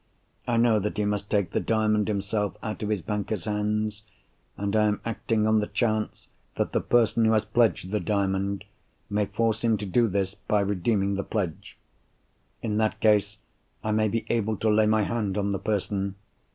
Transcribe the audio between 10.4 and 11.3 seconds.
redeeming the